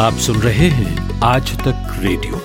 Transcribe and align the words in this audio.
आप 0.00 0.12
सुन 0.12 0.36
रहे 0.36 0.68
हैं 0.68 1.20
आज 1.20 1.58
तक 1.58 1.96
रेडियो। 1.98 2.36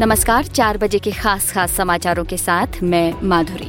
नमस्कार, 0.00 0.44
चार 0.44 0.78
बजे 0.78 0.98
के 0.98 1.10
खास 1.10 1.52
खास 1.52 1.72
समाचारों 1.72 2.24
के 2.24 2.36
साथ 2.36 2.66
मैं 2.82 3.14
माधुरी। 3.22 3.68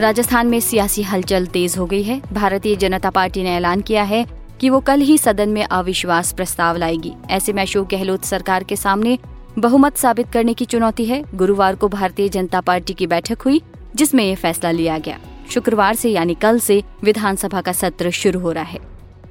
राजस्थान 0.00 0.46
में 0.46 0.60
सियासी 0.60 1.02
हलचल 1.02 1.46
तेज 1.46 1.78
हो 1.78 1.86
गई 1.86 2.02
है। 2.02 2.22
भारतीय 2.32 2.76
जनता 2.76 3.10
पार्टी 3.10 3.42
ने 3.42 3.56
ऐलान 3.56 3.80
किया 3.80 4.02
है 4.02 4.26
कि 4.60 4.70
वो 4.70 4.80
कल 4.80 5.00
ही 5.00 5.18
सदन 5.18 5.48
में 5.48 5.64
अविश्वास 5.64 6.32
प्रस्ताव 6.32 6.76
लाएगी। 6.76 7.12
ऐसे 7.30 7.52
में 7.52 7.62
अशोक 7.62 7.88
गहलोत 7.88 8.24
सरकार 8.24 8.64
के 8.64 8.76
सामने 8.76 9.18
बहुमत 9.58 9.96
साबित 9.96 10.32
करने 10.32 10.54
की 10.54 10.64
चुनौती 10.64 11.04
है। 11.04 11.24
गुरुवार 11.34 11.74
को 11.74 11.88
भारतीय 11.88 12.28
जनता 12.28 12.60
पार्टी 12.60 12.92
की 12.92 13.06
बैठक 13.06 13.42
हुई। 13.42 13.62
जिसमें 13.96 14.24
ये 14.24 14.34
फैसला 14.34 14.70
लिया 14.70 14.98
गया। 14.98 15.18
शुक्रवार 15.50 15.94
से 15.94 16.10
यानी 16.10 16.34
कल 16.34 16.58
से 16.58 16.82
विधानसभा 17.02 17.60
का 17.60 17.72
सत्र 17.72 18.10
शुरू 18.10 18.40
हो 18.40 18.52
रहा 18.52 18.64
है। 18.64 18.78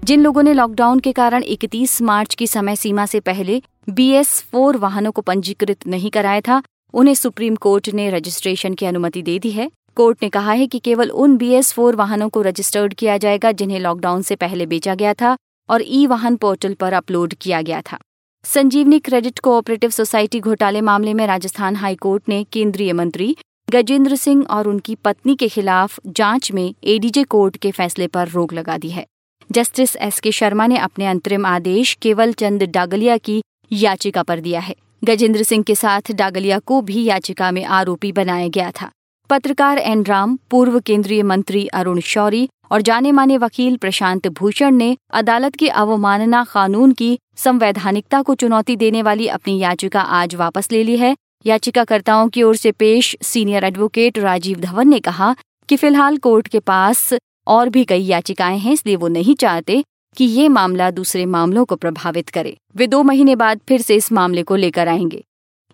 जिन 0.03 0.21
लोगों 0.21 0.43
ने 0.43 0.53
लॉकडाउन 0.53 0.99
के 0.99 1.11
कारण 1.11 1.43
31 1.43 2.01
मार्च 2.01 2.35
की 2.35 2.47
समय 2.47 2.75
सीमा 2.75 3.05
से 3.05 3.19
पहले 3.19 3.61
बी 3.89 4.09
एस 4.09 4.41
फोर 4.51 4.77
वाहनों 4.77 5.11
को 5.11 5.21
पंजीकृत 5.21 5.87
नहीं 5.87 6.09
कराया 6.09 6.41
था, 6.41 6.63
उन्हें 6.93 7.15
सुप्रीम 7.15 7.55
कोर्ट 7.55 7.89
ने 7.89 8.09
रजिस्ट्रेशन 8.09 8.73
की 8.73 8.85
अनुमति 8.85 9.21
दे 9.21 9.39
दी 9.39 9.51
है। 9.51 9.71
कोर्ट 9.95 10.17
ने 10.23 10.29
कहा 10.29 10.51
है 10.51 10.67
कि 10.67 10.79
केवल 10.79 11.09
उन 11.09 11.37
बी 11.37 11.49
एस 11.49 11.73
फोर 11.73 11.95
वाहनों 11.95 12.29
को 12.29 12.41
रजिस्टर्ड 12.41 12.93
किया 12.93 13.17
जाएगा 13.17 13.51
जिन्हें 13.51 13.79
लॉकडाउन 13.79 14.21
से 14.21 14.35
पहले 14.35 14.65
बेचा 14.65 14.95
गया 14.95 15.13
था 15.13 15.37
और 15.69 15.83
ई 15.87 16.07
वाहन 16.07 16.35
पोर्टल 16.35 16.73
पर 16.73 16.93
अपलोड 16.93 17.33
किया 17.33 17.61
गया 17.61 17.81
था। 17.81 17.97
संजीवनी 18.43 18.99
क्रेडिट 18.99 19.39
कोऑपरेटिव 19.39 19.89
सोसाइटी 19.89 20.39
घोटाले 20.39 20.81
मामले 20.81 21.13
में 21.13 21.27
राजस्थान 21.27 21.75
हाईकोर्ट 21.75 22.23
ने 22.29 22.43
केंद्रीय 22.43 22.93
मंत्री 22.93 23.35
गजेंद्र 23.75 24.15
सिंह 24.15 24.45
और 24.49 24.67
उनकी 24.67 24.95
पत्नी 24.95 25.35
के 25.35 25.47
खिलाफ 25.47 25.99
जाँच 26.07 26.51
में 26.51 26.73
एडीजे 26.83 27.23
कोर्ट 27.23 27.57
के 27.57 27.71
फैसले 27.71 28.07
पर 28.07 28.27
रोक 28.27 28.53
लगा 28.53 28.77
दी 28.77 28.89
है। 28.89 29.05
जस्टिस 29.51 29.95
एस 29.95 30.19
के 30.19 30.31
शर्मा 30.31 30.67
ने 30.67 30.77
अपने 30.77 31.05
अंतरिम 31.05 31.45
आदेश 31.45 31.93
केवल 31.93 32.33
चंद 32.33 32.63
डागलिया 32.63 33.17
की 33.17 33.41
याचिका 33.71 34.23
पर 34.23 34.39
दिया 34.39 34.59
है। 34.59 34.75
गजेंद्र 35.03 35.43
सिंह 35.43 35.63
के 35.63 35.75
साथ 35.75 36.11
डागलिया 36.11 36.59
को 36.59 36.81
भी 36.81 37.03
याचिका 37.03 37.51
में 37.51 37.63
आरोपी 37.63 38.11
बनाया 38.11 38.47
गया 38.47 38.71
था। 38.71 38.89
पत्रकार 39.29 39.77
एन 39.77 40.03
राम, 40.03 40.37
पूर्व 40.51 40.79
केंद्रीय 40.79 41.23
मंत्री 41.23 41.67
अरुण 41.67 41.99
शौरी 41.99 42.47
और 42.71 42.81
जाने 42.81 43.11
माने 43.11 43.37
वकील 43.37 43.77
प्रशांत 43.77 44.27
भूषण 44.27 44.75
ने 44.75 44.97
अदालत 45.13 45.55
की 45.55 45.67
अवमानना 45.67 46.43
कानून 46.43 46.91
की 46.91 47.17
संवैधानिकता 47.35 48.21
को 48.21 48.35
चुनौती 48.35 48.75
देने 48.75 49.01
वाली 49.01 49.27
अपनी 49.27 49.59
याचिका 49.59 50.01
आज 50.01 50.35
वापस 50.35 50.71
ले 50.71 50.83
ली 50.83 50.97
है। 50.97 51.15
याचिकाकर्ताओं 51.45 52.29
की 52.29 52.43
ओर 52.43 52.55
से 52.55 52.71
पेश 52.71 53.15
सीनियर 53.21 53.63
एडवोकेट 53.63 54.17
राजीव 54.17 54.59
धवन 54.59 54.87
ने 54.87 54.99
कहा 54.99 55.35
कि 55.69 55.75
फ़िलहाल 55.75 56.17
कोर्ट 56.17 56.47
के 56.47 56.59
पास 56.59 57.13
और 57.47 57.69
भी 57.69 57.83
कई 57.85 58.03
याचिकाएँ 58.03 58.57
हैं, 58.57 58.73
इसलिए 58.73 58.95
वो 58.95 59.07
नहीं 59.07 59.35
चाहते 59.35 59.83
कि 60.17 60.25
ये 60.25 60.47
मामला 60.47 60.89
दूसरे 60.91 61.25
मामलों 61.25 61.65
को 61.65 61.75
प्रभावित 61.75 62.29
करे। 62.29 62.55
वे 62.75 62.87
दो 62.87 63.01
महीने 63.03 63.35
बाद 63.35 63.59
फिर 63.67 63.81
से 63.81 63.95
इस 63.95 64.11
मामले 64.11 64.43
को 64.43 64.55
लेकर 64.55 64.87
आएँगे। 64.87 65.23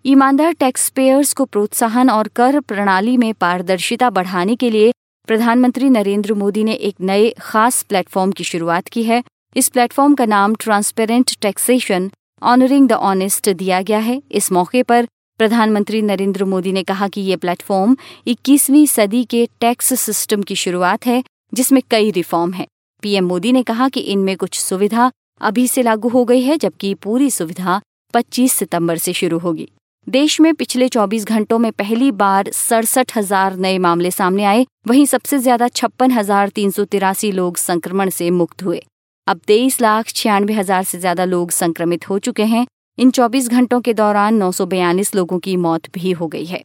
ईमानदार 0.05 0.53
टैक्स 0.53 0.89
पेयर्स 0.89 1.33
को 1.33 1.45
प्रोत्साहन 1.45 2.09
और 2.09 2.27
कर 2.27 2.59
प्रणाली 2.59 3.15
में 3.17 3.33
पारदर्शिता 3.33 4.09
बढ़ाने 4.09 4.55
के 4.55 4.69
लिए 4.69 4.91
प्रधानमंत्री 5.27 5.89
नरेंद्र 5.89 6.33
मोदी 6.33 6.63
ने 6.63 6.73
एक 6.73 6.95
नए 7.01 7.29
खास 7.39 7.81
प्लेटफॉर्म 7.83 8.31
की 8.31 8.43
शुरुआत 8.43 8.87
की 8.87 9.03
है। 9.03 9.23
इस 9.55 9.69
प्लेटफॉर्म 9.69 10.15
का 10.15 10.25
नाम 10.25 10.55
transparent 10.55 11.31
taxation 11.41 12.09
honoring 12.41 12.87
the 12.87 12.93
honest 12.93 13.49
दिया 13.49 13.81
गया 13.81 13.99
है। 13.99 14.21
इस 14.31 14.51
मौके 14.51 14.83
पर 14.83 15.07
प्रधानमंत्री 15.41 16.01
नरेंद्र 16.01 16.45
मोदी 16.45 16.71
ने 16.71 16.81
कहा 16.83 17.07
कि 17.07 17.21
ये 17.21 17.35
प्लेटफॉर्म 17.35 17.95
21वीं 18.27 18.85
सदी 18.85 19.23
के 19.23 19.45
टैक्स 19.61 19.93
सिस्टम 19.99 20.41
की 20.41 20.55
शुरुआत 20.55 21.05
है, 21.05 21.23
जिसमें 21.53 21.81
कई 21.91 22.11
रिफॉर्म 22.11 22.51
है। 22.53 22.65
पीएम 23.03 23.25
मोदी 23.25 23.51
ने 23.51 23.63
कहा 23.63 23.87
कि 23.89 23.99
इनमें 23.99 24.35
कुछ 24.37 24.59
सुविधा 24.59 25.09
अभी 25.41 25.67
से 25.67 25.83
लागू 25.83 26.09
हो 26.09 26.23
गई 26.25 26.41
है, 26.41 26.57
जबकि 26.57 26.93
पूरी 26.93 27.29
सुविधा 27.29 27.79
25 28.13 28.53
सितंबर 28.53 28.97
से 28.97 29.13
शुरू 29.13 29.39
होगी। 29.39 29.67
देश 30.07 30.39
में 30.41 30.53
पिछले 30.53 30.87
24 30.87 31.25
घंटों 31.25 31.59
में 31.59 31.71
पहली 31.71 32.11
बार 32.11 32.51
सड़सठ 32.51 33.17
हज़ार 33.17 33.55
नए 33.57 33.77
मामले 33.77 34.11
सामने 34.11 34.43
आए, 34.43 34.65
वहीं 34.87 35.05
सबसे 35.05 35.37
ज़्यादा 35.37 35.67
छप्पन 35.69 36.11
हज़ार 36.11 36.49
तीन 36.49 36.71
सौ 36.71 36.83
तिरासी 36.85 37.31
लोग 37.31 37.57
संक्रमण 37.57 38.09
से 38.09 38.29
मुक्त 38.31 38.63
हुए। 38.63 38.81
अब 39.27 39.39
तेईस 39.47 39.81
लाख 39.81 40.11
छियानवे 40.11 40.53
हज़ार 40.53 40.83
से 40.83 40.99
ज़्यादा 40.99 41.25
लोग 41.25 41.51
संक्रमित 41.51 42.09
हो 42.09 42.19
चुके 42.19 42.45
हैं 42.45 42.65
इन 42.97 43.11
24 43.11 43.47
घंटों 43.49 43.79
के 43.81 43.93
दौरान 43.93 44.35
नौ 44.35 44.51
सौ 44.51 44.65
बयालीस 44.65 45.15
लोगों 45.15 45.37
की 45.39 45.55
मौत 45.57 45.87
भी 45.93 46.11
हो 46.11 46.27
गई 46.27 46.45
है। 46.45 46.61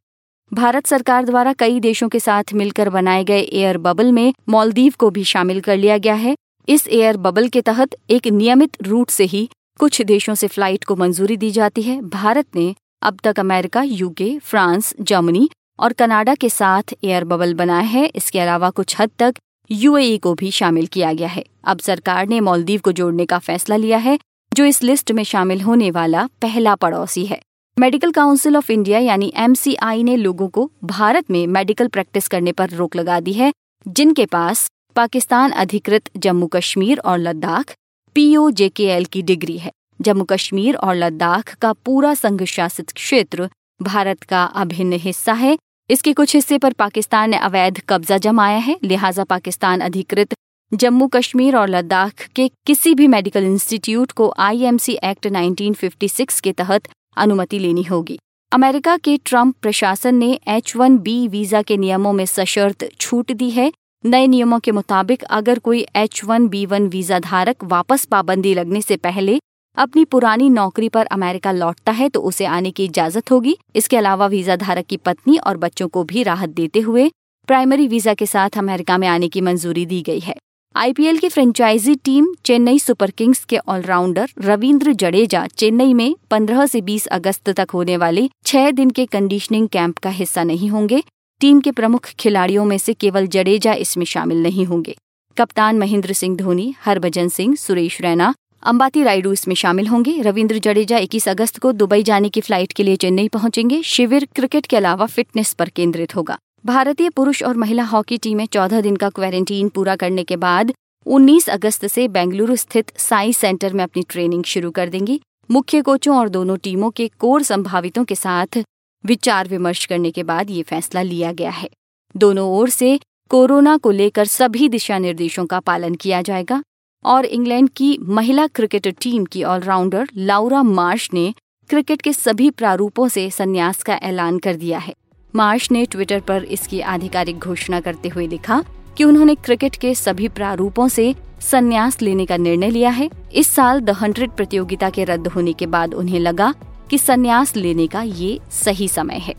भारत 0.52 0.86
सरकार 0.86 1.24
द्वारा 1.24 1.52
कई 1.52 1.80
देशों 1.80 2.08
के 2.08 2.20
साथ 2.20 2.52
मिलकर 2.54 2.88
बनाए 2.90 3.24
गए 3.24 3.40
एयर 3.40 3.78
बबल 3.78 4.12
में 4.12 4.32
मालदीव 4.48 4.94
को 4.98 5.10
भी 5.10 5.24
शामिल 5.24 5.60
कर 5.60 5.76
लिया 5.76 5.98
गया 5.98 6.14
है। 6.14 6.34
इस 6.68 6.86
एयर 6.88 7.16
बबल 7.16 7.48
के 7.48 7.60
तहत 7.60 7.96
एक 8.10 8.26
नियमित 8.26 8.76
रूट 8.82 9.10
से 9.10 9.24
ही 9.24 9.48
कुछ 9.78 10.02
देशों 10.02 10.34
से 10.34 10.46
फ़्लाइट 10.46 10.84
को 10.84 10.96
मंजूरी 10.96 11.36
दी 11.36 11.50
जाती 11.50 11.82
है। 11.82 12.00
भारत 12.02 12.46
ने 12.56 12.74
अब 13.02 13.18
तक 13.24 13.40
अमेरिका, 13.40 13.82
यूके, 13.82 14.38
फ्रांस, 14.38 14.94
जर्मनी 15.00 15.48
और 15.80 15.92
कनाडा 15.92 16.34
के 16.34 16.48
साथ 16.48 16.94
एयर 17.04 17.24
बबल 17.24 17.54
बनाया 17.54 17.88
है। 17.88 18.06
इसके 18.06 18.40
अलावा 18.40 18.70
कुछ 18.70 19.00
हद 19.00 19.10
तक 19.18 19.34
यूएई 19.70 20.16
को 20.18 20.34
भी 20.34 20.50
शामिल 20.50 20.86
किया 20.86 21.12
गया 21.12 21.28
है। 21.28 21.44
अब 21.64 21.78
सरकार 21.78 22.26
ने 22.28 22.40
मालदीव 22.40 22.80
को 22.80 22.92
जोड़ने 22.92 23.26
का 23.26 23.38
फैसला 23.38 23.76
लिया 23.76 23.98
है। 23.98 24.18
जो 24.56 24.64
इस 24.64 24.82
लिस्ट 24.82 25.12
में 25.12 25.22
शामिल 25.24 25.60
होने 25.60 25.90
वाला 25.90 26.26
पहला 26.42 26.74
पड़ोसी 26.74 27.24
है। 27.26 27.40
मेडिकल 27.76 28.10
काउंसिल 28.10 28.56
ऑफ़ 28.56 28.72
इंडिया 28.72 28.98
यानी 28.98 29.32
एमसीआई 29.36 30.02
ने 30.02 30.16
लोगों 30.16 30.48
को 30.48 30.70
भारत 30.84 31.30
में 31.30 31.46
मेडिकल 31.46 31.88
प्रैक्टिस 31.88 32.28
करने 32.28 32.52
पर 32.52 32.70
रोक 32.70 32.96
लगा 32.96 33.18
दी 33.20 33.32
है, 33.32 33.52
जिनके 33.86 34.26
पास 34.26 34.66
पाकिस्तान 34.96 35.50
अधिकृत 35.50 36.10
जम्मू 36.16 36.46
कश्मीर 36.46 36.98
और 36.98 37.18
लद्दाख 37.18 37.74
पीओजेकेएल 38.16 39.04
की 39.04 39.22
डिग्री 39.22 39.58
है। 39.58 39.72
जम्मू 40.00 40.24
कश्मीर 40.24 40.76
और 40.76 40.94
लद्दाख 40.94 41.54
का 41.54 41.72
पूरा 41.72 42.14
संघ 42.14 42.42
शासित 42.44 42.90
क्षेत्र 42.90 43.48
भारत 43.82 44.22
का 44.22 44.44
अभिन्न 44.44 44.92
हिस्सा 44.92 45.32
है। 45.32 45.56
इसके 45.90 46.12
कुछ 46.12 46.34
हिस्से 46.34 46.58
पर 46.58 46.72
पाकिस्तान 46.72 47.30
ने 47.30 47.36
अवैध 47.36 47.80
कब्जा 47.88 48.18
जमाया 48.18 48.58
है, 48.58 48.78
लिहाजा 48.84 49.24
पाकिस्तान 49.24 49.80
अधिकृत 49.80 50.34
जम्मू 50.76 51.06
कश्मीर 51.06 51.56
और 51.56 51.68
लद्दाख 51.68 52.26
के 52.36 52.46
किसी 52.66 52.94
भी 52.94 53.06
मेडिकल 53.08 53.44
इंस्टीट्यूट 53.44 54.10
को 54.12 54.32
आईएमसी 54.38 54.92
एक्ट 55.04 55.26
1956 55.28 56.40
के 56.40 56.52
तहत 56.52 56.88
अनुमति 57.16 57.58
लेनी 57.58 57.82
होगी। 57.82 58.18
अमेरिका 58.52 58.96
के 58.98 59.16
ट्रंप 59.24 59.54
प्रशासन 59.62 60.14
ने 60.14 60.28
एच 60.48 60.74
वन 60.76 60.98
बी 60.98 61.16
वीज़ा 61.28 61.62
के 61.62 61.76
नियमों 61.76 62.12
में 62.12 62.24
सशर्त 62.26 62.88
छूट 63.00 63.32
दी 63.32 63.50
है। 63.50 63.70
नए 64.04 64.26
नियमों 64.26 64.58
के 64.58 64.72
मुताबिक 64.72 65.22
अगर 65.32 65.58
कोई 65.60 65.84
H 65.96 66.24
one 66.24 66.48
B 66.48 66.64
one 66.66 66.88
visa 66.88 67.18
धारक 67.20 67.64
वापस 67.66 68.04
पाबंदी 68.06 68.54
लगने 68.54 68.80
से 68.82 68.96
पहले 68.98 69.38
अपनी 69.76 70.04
पुरानी 70.06 70.48
नौकरी 70.50 70.88
पर 70.88 71.06
अमेरिका 71.12 71.52
लौटता 71.54 71.92
है 71.92 72.08
तो 72.08 72.20
उसे 72.22 72.44
आने 72.46 72.70
की 72.70 72.84
इजाज़त 72.84 73.30
होगी। 73.30 73.56
इसके 73.76 73.96
अलावा 73.96 74.26
वीज़ा 74.28 74.56
धारक 74.58 74.86
की 74.86 74.96
पत्नी 74.98 75.38
और 75.38 75.56
बच्चों 75.58 75.88
को 75.88 76.04
भी 76.04 76.22
राहत 76.24 76.50
देते 76.56 76.80
हुए 76.80 77.10
प्राइमरी 77.48 77.86
वीज़ा 77.88 78.14
के 78.14 78.26
साथ 78.26 78.58
अमेरिका 78.58 78.98
में 78.98 79.08
आने 79.08 79.28
की 79.28 79.40
मंजूरी 79.40 79.86
दी 79.86 80.02
गई 80.02 80.20
है। 80.20 80.34
आईपीएल 80.76 81.18
की 81.18 81.28
franchise 81.28 81.94
team 81.94 82.26
Chennai 82.44 82.78
Super 82.78 83.10
Kings 83.10 83.44
के 83.44 83.56
ऑलराउंडर 83.56 84.30
रविंद्र 84.40 84.92
जडेजा 84.92 85.46
चेन्नई 85.46 85.94
में 85.94 86.14
15 86.30 86.66
से 86.66 86.80
20 86.80 87.06
अगस्त 87.06 87.50
तक 87.50 87.70
होने 87.70 87.96
वाले 87.96 88.28
छह 88.46 88.70
दिन 88.70 88.90
के 88.90 89.06
कंडीशनिंग 89.06 89.68
कैंप 89.68 89.98
का 89.98 90.10
हिस्सा 90.10 90.44
नहीं 90.44 90.68
होंगे। 90.68 91.02
टीम 91.40 91.60
के 91.60 91.70
प्रमुख 91.70 92.08
खिलाड़ियों 92.18 92.64
में 92.64 92.78
से 92.78 92.94
केवल 92.94 93.26
जडेजा 93.26 93.74
इसमें 93.74 94.04
शामिल 94.04 94.42
नहीं 94.42 94.66
होंगे। 94.66 94.96
कप्तान 95.36 95.78
महेंद्र 95.78 96.12
सिंह 96.12 96.36
धोनी, 96.36 96.74
हरभजन 96.84 97.28
सिंह, 97.28 97.54
सुरेश 97.56 98.00
रैना, 98.00 98.34
अंबाती 98.62 99.02
रायडू 99.02 99.32
इसमें 99.32 99.54
शामिल 99.54 99.86
होंगे। 99.86 100.20
रविंद्र 100.22 100.58
जडेजा 100.58 100.98
21 100.98 101.28
अगस्त 101.28 101.58
को 101.58 101.72
दुबई 101.72 102.02
जाने 102.02 102.28
की 102.28 102.40
फ़्लाइट 102.40 102.72
के 102.72 102.82
लिए 102.82 102.96
चेन्नई 102.96 103.28
पहुँचेंगे। 103.28 103.82
शिविर 103.82 104.28
क्रिकेट 104.34 104.66
के 104.66 104.76
अलावा 104.76 105.06
फिटनेस 105.06 105.52
पर 105.52 105.68
केंद्रित 105.68 106.16
होगा। 106.16 106.38
भारतीय 106.66 107.08
पुरुष 107.08 107.42
और 107.42 107.56
महिला 107.56 107.82
हॉकी 107.84 108.16
टीमें 108.18 108.44
चौदह 108.46 108.80
दिन 108.80 108.96
का 108.96 109.08
क्वारंटीन 109.08 109.68
पूरा 109.68 109.94
करने 109.96 110.24
के 110.24 110.36
बाद 110.36 110.72
19 111.06 111.48
अगस्त 111.48 111.86
से 111.86 112.06
बेंगलुरु 112.08 112.56
स्थित 112.56 112.90
साई 112.98 113.32
सेंटर 113.32 113.72
में 113.72 113.82
अपनी 113.84 114.02
ट्रेनिंग 114.02 114.44
शुरू 114.44 114.70
कर 114.70 114.88
देंगी। 114.88 115.20
मुख्य 115.50 115.82
कोचों 115.82 116.16
और 116.16 116.28
दोनों 116.28 116.56
टीमों 116.56 116.90
के 116.90 117.08
कोर 117.18 117.42
संभावितों 117.42 118.04
के 118.04 118.14
साथ 118.14 118.62
विचार 119.04 119.48
विमर्श 119.48 119.84
करने 119.84 120.10
के 120.10 120.22
बाद 120.22 120.50
ये 120.50 120.62
फैसला 120.62 121.02
लिया 121.02 121.32
गया 121.32 121.50
है। 121.50 121.68
दोनों 122.14 122.48
ओर 122.48 122.70
से 122.70 122.98
कोरोना 123.30 123.76
को 123.76 123.90
लेकर 123.90 124.24
सभी 124.24 124.68
दिशा 124.68 124.98
निर्देशों 124.98 125.46
का 125.46 125.60
पालन 125.60 125.94
किया 125.94 126.22
जाएगा 126.22 126.62
और 127.04 127.24
इंग्लैंड 127.24 127.70
की 127.76 127.96
महिला 128.02 128.46
क्रिकेट 128.46 128.94
टीम 129.00 129.24
की 129.24 129.44
ऑलराउंडर 129.44 130.08
लाउरा 130.16 130.62
मार्श 130.62 131.10
ने 131.14 131.32
क्रिकेट 131.70 132.02
के 132.02 132.12
सभी 132.12 132.50
प्रारूपों 132.50 133.08
से 133.08 133.30
संन्यास 133.30 133.82
का 133.82 133.94
ऐलान 133.94 134.38
कर 134.38 134.56
दिया 134.56 134.78
है। 134.78 134.94
मार्श 135.36 135.70
ने 135.70 135.84
ट्विटर 135.84 136.20
पर 136.20 136.44
इसकी 136.44 136.80
आधिकारिक 136.80 137.38
घोषणा 137.38 137.80
करते 137.80 138.08
हुए 138.08 138.26
लिखा 138.26 138.62
कि 138.96 139.04
उन्होंने 139.04 139.34
क्रिकेट 139.34 139.74
के 139.76 139.94
सभी 139.94 140.28
प्रारूपों 140.28 140.88
से 140.88 141.14
संन्यास 141.40 142.00
लेने 142.02 142.26
का 142.26 142.36
निर्णय 142.36 142.70
लिया 142.70 142.90
है। 142.90 143.08
इस 143.32 143.48
साल 143.48 143.80
द 143.80 143.90
हंड्रेड 143.90 144.30
प्रतियोगिता 144.30 144.90
के 144.90 145.04
रद्द 145.04 145.26
होने 145.26 145.52
के 145.52 145.66
बाद 145.66 145.94
उन्हें 145.94 146.20
लगा 146.20 146.52
कि 146.90 146.98
संन्यास 146.98 147.54
लेने 147.56 147.86
का 147.86 148.02
ये 148.02 148.38
सही 148.52 148.88
समय 148.88 149.18
है। 149.18 149.34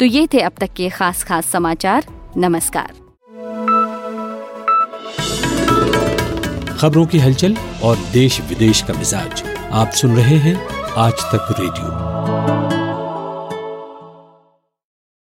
तो 0.00 0.04
ये 0.04 0.26
थे 0.32 0.40
अब 0.40 0.52
तक 0.60 0.72
के 0.72 0.88
खास 0.88 1.24
खास 1.24 1.46
समाचार। 1.46 2.06
नमस्कार। 2.36 2.92
खबरों 6.76 7.06
की 7.06 7.18
हलचल 7.18 7.56
और 7.82 7.96
देश 8.12 8.40
विदेश 8.40 8.82
का 8.82 8.94
मिजाज 8.94 9.42
आप 9.72 9.90
सुन 9.92 10.16
रहे 10.16 10.36
हैं 10.38 10.56
आज 10.98 11.12
तक 11.12 11.54
रेडियो। 11.60 12.81